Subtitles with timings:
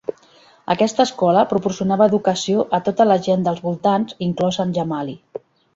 [0.75, 5.21] Aquesta escola proporcionava educació a tota la gent dels voltants, inclosa Angamali.